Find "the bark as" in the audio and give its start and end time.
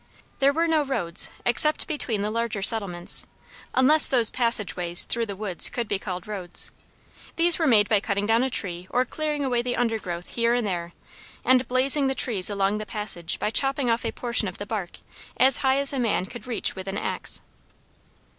14.57-15.57